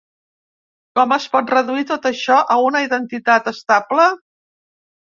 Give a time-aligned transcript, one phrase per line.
[0.99, 4.11] Com es pot reduir tot això a una identitat estable?